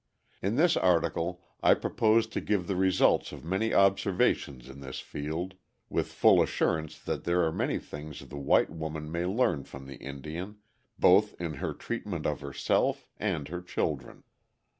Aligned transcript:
In 0.41 0.55
this 0.55 0.75
article 0.75 1.43
I 1.61 1.75
propose 1.75 2.25
to 2.25 2.41
give 2.41 2.65
the 2.65 2.75
results 2.75 3.31
of 3.31 3.45
many 3.45 3.71
observations 3.71 4.67
in 4.67 4.79
this 4.81 4.99
field, 4.99 5.53
with 5.89 6.07
full 6.11 6.41
assurance 6.41 6.97
that 6.97 7.23
there 7.23 7.43
are 7.43 7.51
many 7.51 7.77
things 7.77 8.19
the 8.27 8.35
white 8.35 8.71
woman 8.71 9.11
may 9.11 9.25
learn 9.27 9.63
from 9.63 9.85
the 9.85 9.97
Indian, 9.97 10.57
both 10.97 11.35
in 11.39 11.53
her 11.61 11.75
treatment 11.75 12.25
of 12.25 12.41
herself 12.41 13.07
and 13.17 13.49
her 13.49 13.61
children. 13.61 14.23